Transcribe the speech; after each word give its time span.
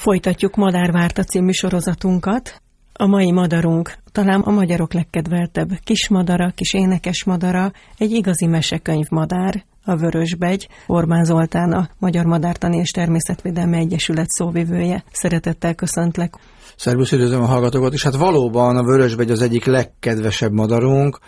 Folytatjuk 0.00 0.56
Madárvárta 0.56 1.24
című 1.24 1.50
sorozatunkat. 1.50 2.62
A 2.92 3.06
mai 3.06 3.32
madarunk 3.32 3.94
talán 4.12 4.40
a 4.40 4.50
magyarok 4.50 4.92
legkedveltebb 4.92 5.68
kismadara, 5.84 6.52
kis 6.54 6.74
énekes 6.74 7.24
madara, 7.24 7.72
egy 7.98 8.10
igazi 8.10 8.46
mesekönyv 8.46 9.06
madár, 9.10 9.64
a 9.84 9.96
Vörösbegy, 9.96 10.68
Orbán 10.86 11.24
Zoltán, 11.24 11.72
a 11.72 11.88
Magyar 11.98 12.24
Madártani 12.24 12.76
és 12.76 12.90
Természetvédelmi 12.90 13.78
Egyesület 13.78 14.28
szóvivője. 14.28 15.04
Szeretettel 15.12 15.74
köszöntlek. 15.74 16.34
Szervusz, 16.76 17.12
üdvözlöm 17.12 17.42
a 17.42 17.46
hallgatókat, 17.46 17.92
és 17.92 18.02
hát 18.02 18.16
valóban 18.16 18.76
a 18.76 18.84
Vörösbegy 18.84 19.30
az 19.30 19.42
egyik 19.42 19.64
legkedvesebb 19.64 20.52
madarunk, 20.52 21.18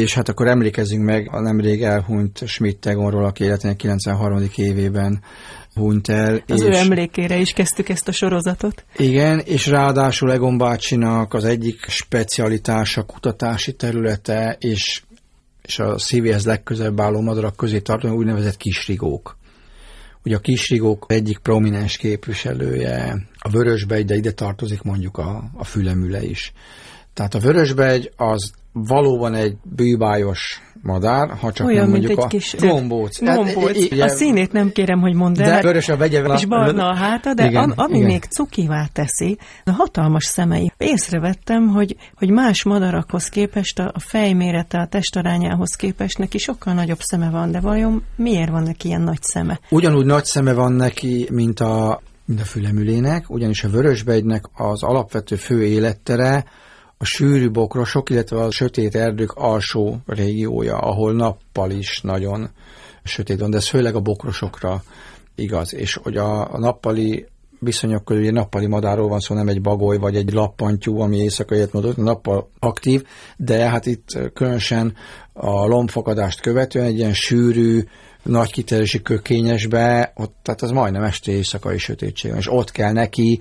és 0.00 0.14
hát 0.14 0.28
akkor 0.28 0.46
emlékezzünk 0.46 1.04
meg 1.04 1.28
a 1.32 1.40
nemrég 1.40 1.82
elhunyt 1.82 2.42
Schmidt 2.46 2.86
Egonról, 2.86 3.24
aki 3.24 3.44
életének 3.44 3.76
93. 3.76 4.42
évében 4.56 5.22
hunyt 5.74 6.08
el. 6.08 6.42
Az 6.46 6.62
és 6.62 6.66
ő 6.66 6.74
emlékére 6.74 7.36
is 7.36 7.52
kezdtük 7.52 7.88
ezt 7.88 8.08
a 8.08 8.12
sorozatot. 8.12 8.84
Igen, 8.96 9.38
és 9.38 9.66
ráadásul 9.66 10.32
Egon 10.32 10.58
bácsinak 10.58 11.34
az 11.34 11.44
egyik 11.44 11.84
specialitása, 11.88 13.02
kutatási 13.02 13.72
területe, 13.72 14.56
és, 14.60 15.02
és 15.62 15.78
a 15.78 15.98
szívéhez 15.98 16.44
legközelebb 16.44 17.00
álló 17.00 17.20
madarak 17.20 17.56
közé 17.56 17.80
tartozó 17.80 18.14
úgynevezett 18.14 18.56
kisrigók. 18.56 19.38
Ugye 20.24 20.36
a 20.36 20.40
kisrigók 20.40 21.04
egyik 21.08 21.38
prominens 21.38 21.96
képviselője, 21.96 23.26
a 23.38 23.48
vörösbegy, 23.48 24.04
de 24.04 24.14
ide 24.14 24.32
tartozik 24.32 24.82
mondjuk 24.82 25.18
a, 25.18 25.50
a 25.54 25.64
fülemüle 25.64 26.22
is. 26.22 26.52
Tehát 27.20 27.34
a 27.34 27.38
vörösbegy 27.38 28.12
az 28.16 28.52
valóban 28.72 29.34
egy 29.34 29.56
bűbájos 29.62 30.60
madár, 30.82 31.30
ha 31.40 31.52
csak 31.52 31.66
Olyan, 31.66 31.80
nem 31.80 31.90
mint 31.90 32.06
mondjuk 32.06 32.18
egy 32.18 32.24
a 32.24 32.28
kis 32.28 32.54
gombóc. 32.58 33.20
gombóc. 33.22 33.88
Hát, 33.90 34.00
a 34.00 34.08
színét 34.08 34.52
nem 34.52 34.72
kérem, 34.72 35.00
hogy 35.00 35.14
mondd 35.14 35.42
el. 35.42 35.50
De 35.50 35.62
vörös 35.62 35.88
a 35.88 35.96
vegye 35.96 36.22
És 36.34 36.44
barna 36.44 36.88
a 36.88 36.94
háta, 36.94 37.34
de 37.34 37.46
igen, 37.46 37.62
am, 37.62 37.72
ami 37.76 37.96
igen. 37.96 38.10
még 38.10 38.24
cukivá 38.24 38.86
teszi, 38.92 39.38
a 39.64 39.70
hatalmas 39.70 40.24
szemei. 40.24 40.72
Észrevettem, 40.76 41.68
hogy, 41.68 41.96
hogy 42.14 42.30
más 42.30 42.62
madarakhoz 42.62 43.28
képest, 43.28 43.78
a 43.78 43.98
fejmérete, 43.98 44.78
a 44.78 44.86
testarányához 44.86 45.74
képest 45.74 46.18
neki 46.18 46.38
sokkal 46.38 46.74
nagyobb 46.74 47.00
szeme 47.00 47.30
van, 47.30 47.50
de 47.50 47.60
vajon 47.60 48.02
miért 48.16 48.50
van 48.50 48.62
neki 48.62 48.88
ilyen 48.88 49.02
nagy 49.02 49.22
szeme? 49.22 49.60
Ugyanúgy 49.70 50.06
nagy 50.06 50.24
szeme 50.24 50.52
van 50.52 50.72
neki, 50.72 51.28
mint 51.30 51.60
a, 51.60 52.00
mint 52.24 52.40
a 52.40 52.44
fülemülének, 52.44 53.30
ugyanis 53.30 53.64
a 53.64 53.68
vörösbegynek 53.68 54.44
az 54.54 54.82
alapvető 54.82 55.36
fő 55.36 55.64
élettere 55.64 56.44
a 57.02 57.04
sűrű 57.04 57.50
bokrosok, 57.50 58.10
illetve 58.10 58.40
a 58.40 58.50
sötét 58.50 58.94
erdők 58.94 59.32
alsó 59.32 59.96
régiója, 60.06 60.78
ahol 60.78 61.12
nappal 61.12 61.70
is 61.70 62.00
nagyon 62.00 62.50
sötét 63.04 63.40
van, 63.40 63.50
de 63.50 63.56
ez 63.56 63.68
főleg 63.68 63.94
a 63.94 64.00
bokrosokra 64.00 64.82
igaz, 65.34 65.74
és 65.74 65.94
hogy 65.94 66.16
a, 66.16 66.54
a 66.54 66.58
nappali 66.58 67.26
viszonyok 67.58 68.04
közül 68.04 68.22
ugye 68.22 68.30
nappali 68.30 68.66
madárról 68.66 69.08
van 69.08 69.20
szó, 69.20 69.34
nem 69.34 69.48
egy 69.48 69.60
bagoly 69.60 69.96
vagy 69.98 70.16
egy 70.16 70.32
lappantyú, 70.32 71.00
ami 71.00 71.16
éjszaka 71.16 71.54
életmódot, 71.54 71.96
nappal 71.96 72.48
aktív, 72.58 73.04
de 73.36 73.68
hát 73.68 73.86
itt 73.86 74.18
különösen 74.34 74.94
a 75.32 75.66
lombfakadást 75.66 76.40
követően 76.40 76.86
egy 76.86 76.98
ilyen 76.98 77.14
sűrű, 77.14 77.84
nagy 78.22 78.52
kiterjedési 78.52 79.02
kökényesbe, 79.02 80.12
ott, 80.16 80.34
tehát 80.42 80.62
az 80.62 80.70
majdnem 80.70 81.02
este 81.02 81.32
éjszakai 81.32 81.78
sötétség 81.78 82.32
és 82.36 82.52
ott 82.52 82.70
kell 82.70 82.92
neki 82.92 83.40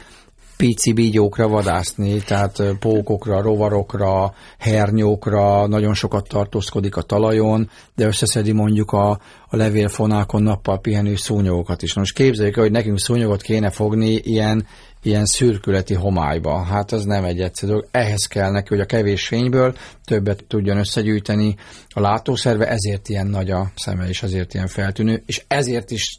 pici 0.59 0.93
bígyókra 0.93 1.47
vadászni, 1.47 2.23
tehát 2.23 2.57
pókokra, 2.79 3.41
rovarokra, 3.41 4.33
hernyókra, 4.57 5.67
nagyon 5.67 5.93
sokat 5.93 6.27
tartózkodik 6.27 6.95
a 6.95 7.01
talajon, 7.01 7.69
de 7.95 8.05
összeszedi 8.05 8.51
mondjuk 8.51 8.91
a, 8.91 9.09
a 9.47 9.55
levélfonákon 9.55 10.43
nappal 10.43 10.79
pihenő 10.79 11.15
szúnyogokat 11.15 11.81
is. 11.81 11.93
Most 11.93 12.13
képzeljük 12.13 12.55
el, 12.57 12.63
hogy 12.63 12.71
nekünk 12.71 12.99
szúnyogot 12.99 13.41
kéne 13.41 13.69
fogni 13.69 14.11
ilyen, 14.11 14.65
ilyen 15.03 15.25
szürkületi 15.25 15.93
homályba. 15.93 16.63
Hát 16.63 16.91
ez 16.91 17.03
nem 17.03 17.23
egy 17.23 17.39
egyszerű 17.39 17.71
dolog. 17.71 17.87
Ehhez 17.91 18.25
kell 18.25 18.51
neki, 18.51 18.67
hogy 18.67 18.79
a 18.79 18.85
kevés 18.85 19.27
fényből 19.27 19.75
többet 20.05 20.43
tudjon 20.47 20.77
összegyűjteni 20.77 21.55
a 21.89 21.99
látószerve, 21.99 22.67
ezért 22.67 23.09
ilyen 23.09 23.27
nagy 23.27 23.51
a 23.51 23.71
szeme, 23.75 24.07
és 24.07 24.23
ezért 24.23 24.53
ilyen 24.53 24.67
feltűnő, 24.67 25.23
és 25.25 25.43
ezért 25.47 25.91
is 25.91 26.15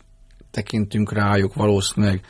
tekintünk 0.50 1.12
rájuk 1.12 1.54
valószínűleg 1.54 2.20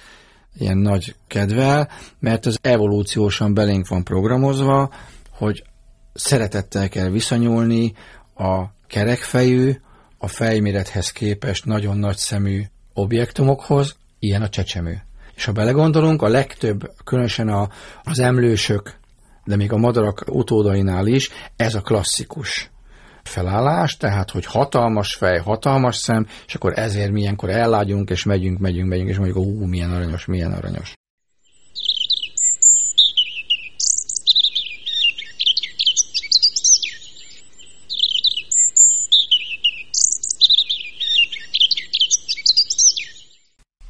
ilyen 0.58 0.78
nagy 0.78 1.14
kedvel, 1.26 1.88
mert 2.18 2.46
az 2.46 2.58
evolúciósan 2.62 3.54
belénk 3.54 3.88
van 3.88 4.04
programozva, 4.04 4.92
hogy 5.30 5.64
szeretettel 6.12 6.88
kell 6.88 7.08
viszonyulni 7.08 7.92
a 8.34 8.64
kerekfejű, 8.86 9.74
a 10.18 10.28
fejmérethez 10.28 11.10
képest 11.10 11.64
nagyon 11.64 11.98
nagy 11.98 12.16
szemű 12.16 12.62
objektumokhoz, 12.92 13.96
ilyen 14.18 14.42
a 14.42 14.48
csecsemő. 14.48 15.02
És 15.34 15.44
ha 15.44 15.52
belegondolunk, 15.52 16.22
a 16.22 16.28
legtöbb, 16.28 16.92
különösen 17.04 17.48
a, 17.48 17.68
az 18.04 18.18
emlősök, 18.18 18.98
de 19.44 19.56
még 19.56 19.72
a 19.72 19.76
madarak 19.76 20.24
utódainál 20.28 21.06
is, 21.06 21.30
ez 21.56 21.74
a 21.74 21.80
klasszikus 21.80 22.70
felállás, 23.30 23.96
tehát, 23.96 24.30
hogy 24.30 24.44
hatalmas 24.44 25.14
fej, 25.14 25.38
hatalmas 25.38 25.96
szem, 25.96 26.26
és 26.46 26.54
akkor 26.54 26.78
ezért 26.78 27.10
milyenkor 27.10 27.50
ellágyunk, 27.50 28.10
és 28.10 28.24
megyünk, 28.24 28.58
megyünk, 28.58 28.88
megyünk, 28.88 29.08
és 29.08 29.16
mondjuk, 29.16 29.38
ú, 29.38 29.64
milyen 29.66 29.90
aranyos, 29.90 30.26
milyen 30.26 30.52
aranyos. 30.52 30.92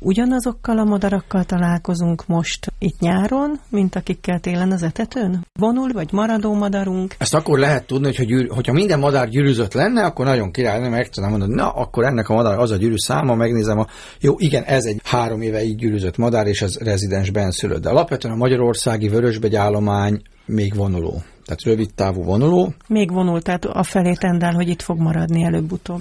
Ugyanazokkal 0.02 0.78
a 0.78 0.84
madarakkal 0.84 1.44
találkozunk 1.44 2.26
most 2.26 2.72
itt 2.78 2.98
nyáron, 2.98 3.60
mint 3.68 3.94
akikkel 3.94 4.40
télen 4.40 4.72
az 4.72 4.82
etetőn? 4.82 5.46
Vonul 5.58 5.92
vagy 5.92 6.12
maradó 6.12 6.54
madarunk? 6.54 7.14
Ezt 7.18 7.34
akkor 7.34 7.58
lehet 7.58 7.86
tudni, 7.86 8.16
hogy 8.16 8.26
gyűr, 8.26 8.48
hogyha 8.50 8.72
minden 8.72 8.98
madár 8.98 9.28
gyűrűzött 9.28 9.72
lenne, 9.72 10.04
akkor 10.04 10.24
nagyon 10.24 10.50
király 10.50 10.78
lenne, 10.78 10.88
meg 10.88 11.08
tudnám 11.08 11.30
mondani, 11.30 11.54
na, 11.54 11.70
akkor 11.70 12.04
ennek 12.04 12.28
a 12.28 12.34
madár 12.34 12.58
az 12.58 12.70
a 12.70 12.76
gyűrű 12.76 12.96
száma, 12.96 13.34
megnézem 13.34 13.78
a, 13.78 13.86
jó, 14.20 14.34
igen, 14.38 14.62
ez 14.62 14.84
egy 14.84 15.00
három 15.04 15.40
éve 15.40 15.64
így 15.64 15.76
gyűrűzött 15.76 16.16
madár, 16.16 16.46
és 16.46 16.62
ez 16.62 16.78
rezidens 16.78 17.30
benszülött. 17.30 17.82
De 17.82 17.88
alapvetően 17.88 18.34
a 18.34 18.36
magyarországi 18.36 19.08
vörösbegy 19.08 19.54
állomány 19.54 20.22
még 20.46 20.74
vonuló. 20.74 21.22
Tehát 21.44 21.62
rövid 21.64 21.94
távú 21.94 22.22
vonuló. 22.22 22.74
Még 22.88 23.12
vonul, 23.12 23.42
tehát 23.42 23.64
a 23.64 23.82
felé 23.82 24.12
tendál, 24.12 24.52
hogy 24.52 24.68
itt 24.68 24.82
fog 24.82 24.98
maradni 24.98 25.42
előbb-utóbb. 25.42 26.00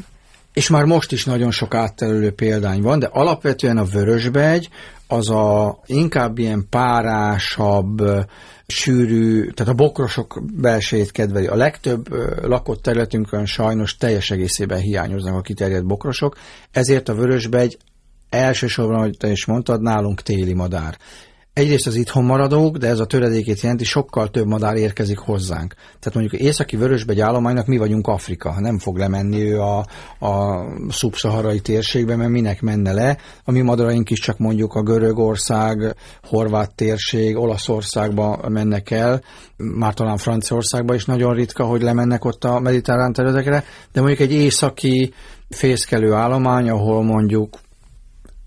És 0.59 0.69
már 0.69 0.85
most 0.85 1.11
is 1.11 1.25
nagyon 1.25 1.51
sok 1.51 1.73
átterülő 1.73 2.31
példány 2.31 2.81
van, 2.81 2.99
de 2.99 3.09
alapvetően 3.11 3.77
a 3.77 3.83
vörösbegy 3.83 4.69
az 5.07 5.29
a 5.29 5.79
inkább 5.85 6.37
ilyen 6.37 6.65
párásabb, 6.69 8.01
sűrű, 8.67 9.49
tehát 9.49 9.71
a 9.71 9.75
bokrosok 9.75 10.43
belsejét 10.53 11.11
kedveli. 11.11 11.47
A 11.47 11.55
legtöbb 11.55 12.07
lakott 12.41 12.81
területünkön 12.81 13.45
sajnos 13.45 13.97
teljes 13.97 14.31
egészében 14.31 14.79
hiányoznak 14.79 15.35
a 15.35 15.41
kiterjedt 15.41 15.85
bokrosok, 15.85 16.37
ezért 16.71 17.09
a 17.09 17.15
vörösbegy 17.15 17.77
elsősorban, 18.29 18.95
ahogy 18.95 19.17
te 19.17 19.31
is 19.31 19.45
mondtad, 19.45 19.81
nálunk 19.81 20.21
téli 20.21 20.53
madár. 20.53 20.97
Egyrészt 21.53 21.87
az 21.87 21.95
itthon 21.95 22.23
maradók, 22.23 22.77
de 22.77 22.87
ez 22.87 22.99
a 22.99 23.05
töredékét 23.05 23.61
jelenti, 23.61 23.83
sokkal 23.83 24.29
több 24.29 24.45
madár 24.45 24.75
érkezik 24.75 25.17
hozzánk. 25.17 25.73
Tehát 25.73 26.13
mondjuk 26.13 26.41
északi 26.41 26.75
vörösbegy 26.75 27.19
állománynak 27.19 27.65
mi 27.65 27.77
vagyunk 27.77 28.07
Afrika, 28.07 28.59
nem 28.59 28.79
fog 28.79 28.97
lemenni 28.97 29.41
ő 29.41 29.59
a, 29.59 29.77
a 30.19 30.65
szubszaharai 30.89 31.59
térségbe, 31.59 32.15
mert 32.15 32.29
minek 32.29 32.61
menne 32.61 32.93
le. 32.93 33.17
A 33.43 33.51
mi 33.51 33.61
madaraink 33.61 34.09
is 34.09 34.19
csak 34.19 34.37
mondjuk 34.37 34.73
a 34.73 34.83
Görögország, 34.83 35.95
Horvát 36.23 36.75
térség, 36.75 37.37
Olaszországba 37.37 38.49
mennek 38.49 38.91
el, 38.91 39.21
már 39.57 39.93
talán 39.93 40.17
Franciaországba 40.17 40.93
is 40.93 41.05
nagyon 41.05 41.33
ritka, 41.33 41.63
hogy 41.63 41.81
lemennek 41.81 42.25
ott 42.25 42.43
a 42.43 42.59
mediterrán 42.59 43.13
területekre, 43.13 43.63
de 43.91 43.99
mondjuk 44.01 44.19
egy 44.19 44.33
északi 44.33 45.13
fészkelő 45.49 46.13
állomány, 46.13 46.69
ahol 46.69 47.03
mondjuk 47.03 47.57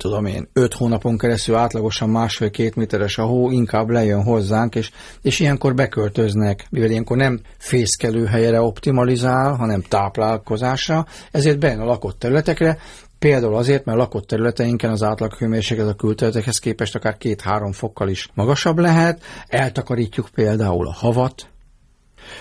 tudom 0.02 0.26
én, 0.26 0.48
öt 0.52 0.74
hónapon 0.74 1.18
keresztül 1.18 1.54
átlagosan 1.54 2.10
másfél-két 2.10 2.76
méteres 2.76 3.18
a 3.18 3.24
hó, 3.24 3.50
inkább 3.50 3.90
lejön 3.90 4.22
hozzánk, 4.22 4.74
és, 4.74 4.90
és 5.22 5.40
ilyenkor 5.40 5.74
beköltöznek, 5.74 6.66
mivel 6.70 6.90
ilyenkor 6.90 7.16
nem 7.16 7.40
fészkelő 7.58 8.24
helyre 8.24 8.60
optimalizál, 8.60 9.54
hanem 9.54 9.82
táplálkozásra, 9.82 11.06
ezért 11.30 11.58
bejön 11.58 11.80
a 11.80 11.84
lakott 11.84 12.18
területekre, 12.18 12.78
Például 13.18 13.56
azért, 13.56 13.84
mert 13.84 13.98
lakott 13.98 14.26
területeinken 14.26 14.90
az 14.90 15.02
átlaghőmérséklet 15.02 15.88
a 15.88 15.94
külterületekhez 15.94 16.58
képest 16.58 16.94
akár 16.94 17.16
két-három 17.16 17.72
fokkal 17.72 18.08
is 18.08 18.28
magasabb 18.34 18.78
lehet, 18.78 19.22
eltakarítjuk 19.46 20.28
például 20.34 20.86
a 20.86 20.92
havat, 20.92 21.46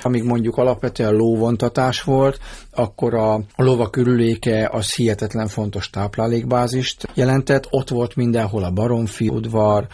amíg 0.01 0.23
mondjuk 0.23 0.57
alapvetően 0.57 1.13
lóvontatás 1.13 2.01
volt, 2.01 2.39
akkor 2.71 3.13
a, 3.13 3.33
a 3.33 3.63
lova 3.63 3.89
körüléke 3.89 4.69
az 4.71 4.93
hihetetlen 4.93 5.47
fontos 5.47 5.89
táplálékbázist 5.89 7.07
jelentett. 7.13 7.67
Ott 7.69 7.89
volt 7.89 8.15
mindenhol 8.15 8.63
a 8.63 8.71
baromfi 8.71 9.27
udvar, 9.27 9.87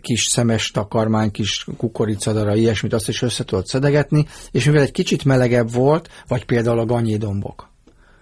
kis 0.00 0.22
szemes 0.22 0.70
takarmány, 0.70 1.30
kis 1.30 1.66
kukoricadara, 1.76 2.54
ilyesmit, 2.54 2.92
azt 2.92 3.08
is 3.08 3.22
össze 3.22 3.44
tudott 3.44 3.66
szedegetni, 3.66 4.26
és 4.50 4.64
mivel 4.64 4.82
egy 4.82 4.92
kicsit 4.92 5.24
melegebb 5.24 5.72
volt, 5.72 6.08
vagy 6.28 6.44
például 6.44 6.78
a 6.78 6.86
ganyédombok, 6.86 7.68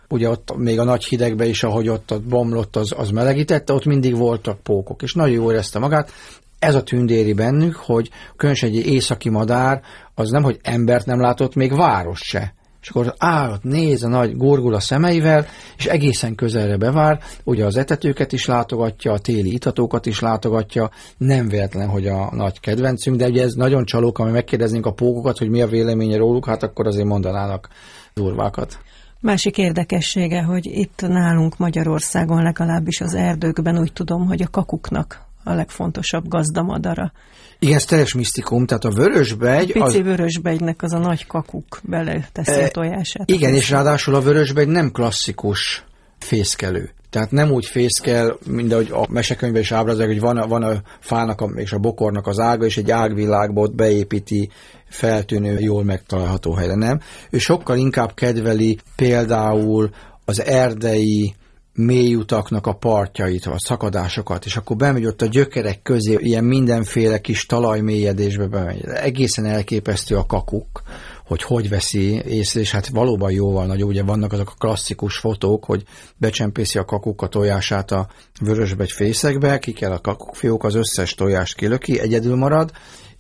ugye 0.09 0.29
ott 0.29 0.57
még 0.57 0.79
a 0.79 0.85
nagy 0.85 1.05
hidegbe 1.05 1.47
is, 1.47 1.63
ahogy 1.63 1.89
ott, 1.89 2.13
ott 2.13 2.23
bomlott, 2.23 2.77
az, 2.77 2.93
az 2.97 3.11
melegítette, 3.11 3.73
ott 3.73 3.85
mindig 3.85 4.17
voltak 4.17 4.63
pókok, 4.63 5.03
és 5.03 5.15
nagyon 5.15 5.35
jól 5.35 5.53
érezte 5.53 5.79
magát, 5.79 6.13
ez 6.61 6.75
a 6.75 6.83
tündéri 6.83 7.33
bennük, 7.33 7.75
hogy 7.75 8.11
különösen 8.37 8.69
egy 8.69 8.87
északi 8.87 9.29
madár, 9.29 9.83
az 10.15 10.31
nem, 10.31 10.43
hogy 10.43 10.59
embert 10.63 11.07
nem 11.07 11.21
látott, 11.21 11.55
még 11.55 11.77
város 11.77 12.21
se. 12.21 12.55
És 12.83 12.89
akkor 12.89 13.15
áll, 13.19 13.59
néz 13.63 14.03
a 14.03 14.09
nagy 14.09 14.37
gorgula 14.37 14.81
szemeivel, 14.81 15.47
és 15.77 15.87
egészen 15.87 16.35
közelre 16.35 16.77
bevár, 16.77 17.21
ugye 17.45 17.65
az 17.65 17.77
etetőket 17.77 18.33
is 18.33 18.47
látogatja, 18.47 19.13
a 19.13 19.19
téli 19.19 19.53
itatókat 19.53 20.07
is 20.07 20.21
látogatja, 20.21 20.91
nem 21.17 21.49
véletlen, 21.49 21.89
hogy 21.89 22.07
a 22.07 22.35
nagy 22.35 22.61
kedvencünk, 22.61 23.17
de 23.17 23.27
ugye 23.27 23.43
ez 23.43 23.53
nagyon 23.53 23.85
csalók, 23.85 24.19
ami 24.19 24.31
megkérdeznénk 24.31 24.87
a 24.87 24.93
pókokat, 24.93 25.39
hogy 25.39 25.49
mi 25.49 25.63
a 25.63 25.67
véleménye 25.67 26.17
róluk, 26.17 26.47
hát 26.47 26.63
akkor 26.63 26.87
azért 26.87 27.07
mondanának 27.07 27.69
durvákat. 28.15 28.79
Másik 29.21 29.59
érdekessége, 29.59 30.43
hogy 30.43 30.67
itt 30.67 31.01
nálunk 31.01 31.57
Magyarországon 31.57 32.43
legalábbis 32.43 33.01
az 33.01 33.15
erdőkben 33.15 33.79
úgy 33.79 33.93
tudom, 33.93 34.27
hogy 34.27 34.43
a 34.43 34.49
kakuknak 34.51 35.29
a 35.45 35.53
legfontosabb 35.53 36.29
gazdamadara. 36.29 37.13
Igen, 37.59 37.77
ez 37.77 37.85
teljes 37.85 38.15
misztikum, 38.15 38.67
tehát 38.67 38.85
a 38.85 38.91
vörösbegy... 38.91 39.71
A 39.71 39.85
pici 39.85 39.99
az... 39.99 40.05
vörösbegynek 40.05 40.83
az 40.83 40.93
a 40.93 40.99
nagy 40.99 41.27
kakuk 41.27 41.81
beleteszi 41.83 42.61
e, 42.61 42.65
a 42.65 42.69
tojását. 42.69 43.31
Igen, 43.31 43.55
és 43.55 43.71
ráadásul 43.71 44.15
a 44.15 44.21
vörösbegy 44.21 44.69
nem 44.69 44.91
klasszikus 44.91 45.85
fészkelő. 46.19 46.91
Tehát 47.11 47.31
nem 47.31 47.51
úgy 47.51 47.67
fészkel, 47.67 48.37
mint 48.47 48.73
ahogy 48.73 48.91
a 48.91 49.07
mesekönyvben 49.09 49.63
is 49.63 49.73
ábrázolják, 49.73 50.11
hogy 50.11 50.21
van 50.21 50.37
a, 50.37 50.47
van 50.47 50.63
a 50.63 50.83
fának 51.01 51.41
a, 51.41 51.45
és 51.55 51.73
a 51.73 51.79
bokornak 51.79 52.27
az 52.27 52.39
ága, 52.39 52.65
és 52.65 52.77
egy 52.77 52.91
ágvilágba 52.91 53.61
ott 53.61 53.75
beépíti 53.75 54.51
feltűnő, 54.89 55.59
jól 55.59 55.85
megtalálható 55.85 56.53
helyre, 56.53 56.75
nem? 56.75 57.01
Ő 57.31 57.39
sokkal 57.39 57.77
inkább 57.77 58.15
kedveli 58.15 58.79
például 58.97 59.91
az 60.25 60.41
erdei 60.43 61.35
mélyutaknak 61.75 62.67
a 62.67 62.73
partjait, 62.73 63.47
a 63.47 63.59
szakadásokat, 63.59 64.45
és 64.45 64.57
akkor 64.57 64.77
bemegy 64.77 65.07
ott 65.07 65.23
a 65.23 65.27
gyökerek 65.27 65.83
közé, 65.83 66.17
ilyen 66.19 66.45
mindenféle 66.45 67.19
kis 67.21 67.47
talajmélyedésbe 67.47 68.47
bemegy. 68.47 68.85
Egészen 68.85 69.45
elképesztő 69.45 70.17
a 70.17 70.27
kakuk, 70.27 70.83
hogy 71.27 71.43
hogy 71.43 71.69
veszi 71.69 72.23
észre, 72.25 72.61
és 72.61 72.71
hát 72.71 72.89
valóban 72.89 73.31
jóval 73.31 73.67
nagy, 73.67 73.85
ugye 73.85 74.03
vannak 74.03 74.33
azok 74.33 74.49
a 74.49 74.59
klasszikus 74.59 75.17
fotók, 75.17 75.65
hogy 75.65 75.83
becsempészi 76.17 76.79
a 76.79 76.85
kakuk 76.85 77.23
a 77.23 77.29
tojását 77.29 77.91
a 77.91 78.09
vörösbegy 78.41 78.93
fészekbe, 78.93 79.59
ki 79.59 79.73
kell 79.73 79.93
a 79.93 80.01
kakukfiók, 80.01 80.65
az 80.65 80.75
összes 80.75 81.15
tojást 81.15 81.57
kilöki, 81.57 82.01
egyedül 82.01 82.37
marad, 82.37 82.71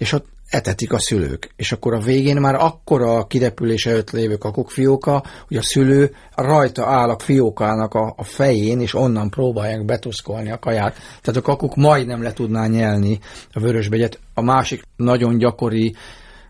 és 0.00 0.12
ott 0.12 0.26
etetik 0.48 0.92
a 0.92 0.98
szülők. 0.98 1.52
És 1.56 1.72
akkor 1.72 1.94
a 1.94 2.00
végén 2.00 2.36
már 2.36 2.54
akkora 2.54 3.14
a 3.16 3.26
kirepülés 3.26 3.86
előtt 3.86 4.10
lévő 4.10 4.36
kakukfióka, 4.36 5.24
hogy 5.48 5.56
a 5.56 5.62
szülő 5.62 6.14
rajta 6.34 6.86
áll 6.86 7.08
a 7.08 7.18
fiókának 7.18 7.94
a, 7.94 8.14
a 8.16 8.24
fején, 8.24 8.80
és 8.80 8.94
onnan 8.94 9.30
próbálják 9.30 9.84
betuszkolni 9.84 10.50
a 10.50 10.58
kaját. 10.58 10.94
Tehát 11.22 11.40
a 11.40 11.42
kakuk 11.42 11.76
majdnem 11.76 12.22
le 12.22 12.32
tudná 12.32 12.66
nyelni 12.66 13.18
a 13.52 13.60
vörösbegyet. 13.60 14.18
A 14.34 14.42
másik 14.42 14.82
nagyon 14.96 15.38
gyakori 15.38 15.94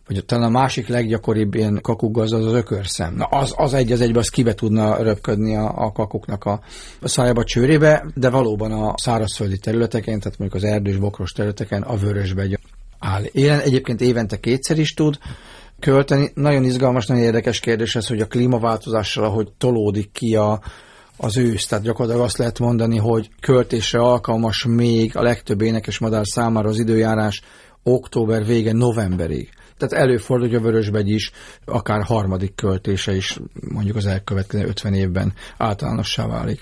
vagy 0.06 0.24
talán 0.24 0.44
a 0.44 0.58
másik 0.58 0.88
leggyakoribb 0.88 1.54
ilyen 1.54 1.78
kakukgaz 1.82 2.32
az 2.32 2.46
az 2.46 2.52
ökörszem. 2.52 3.14
Na 3.14 3.24
az, 3.24 3.54
az 3.56 3.74
egy 3.74 3.92
az 3.92 4.00
egybe, 4.00 4.18
az 4.18 4.28
kibe 4.28 4.54
tudna 4.54 5.02
röpködni 5.02 5.56
a, 5.56 5.72
a 5.76 5.92
kakuknak 5.92 6.44
a, 6.44 6.60
a 7.00 7.08
szájába, 7.08 7.44
csőrébe, 7.44 8.06
de 8.14 8.30
valóban 8.30 8.72
a 8.72 8.94
szárazföldi 8.96 9.58
területeken, 9.58 10.18
tehát 10.18 10.38
mondjuk 10.38 10.62
az 10.62 10.68
erdős 10.68 10.96
bokros 10.96 11.32
területeken 11.32 11.82
a 11.82 11.96
vörösbegy 11.96 12.58
áll 13.00 13.24
élen. 13.24 13.60
Egyébként 13.60 14.00
évente 14.00 14.36
kétszer 14.36 14.78
is 14.78 14.94
tud 14.94 15.18
költeni. 15.80 16.30
Nagyon 16.34 16.64
izgalmas, 16.64 17.06
nagyon 17.06 17.22
érdekes 17.22 17.60
kérdés 17.60 17.96
ez, 17.96 18.06
hogy 18.06 18.20
a 18.20 18.26
klímaváltozással, 18.26 19.24
ahogy 19.24 19.52
tolódik 19.58 20.12
ki 20.12 20.36
a, 20.36 20.60
az 21.16 21.36
ősz, 21.36 21.66
tehát 21.66 21.84
gyakorlatilag 21.84 22.26
azt 22.26 22.38
lehet 22.38 22.58
mondani, 22.58 22.98
hogy 22.98 23.30
költésre 23.40 24.00
alkalmas 24.00 24.64
még 24.64 25.16
a 25.16 25.22
legtöbb 25.22 25.60
énekes 25.60 25.98
madár 25.98 26.26
számára 26.26 26.68
az 26.68 26.78
időjárás 26.78 27.42
október 27.82 28.44
vége 28.44 28.72
novemberig. 28.72 29.48
Tehát 29.76 30.04
előfordul, 30.04 30.46
hogy 30.46 30.56
a 30.56 30.60
vörösbegy 30.60 31.10
is 31.10 31.30
akár 31.64 32.02
harmadik 32.02 32.54
költése 32.54 33.14
is 33.14 33.38
mondjuk 33.72 33.96
az 33.96 34.06
elkövetkező 34.06 34.66
50 34.66 34.94
évben 34.94 35.32
általánossá 35.56 36.26
válik. 36.26 36.60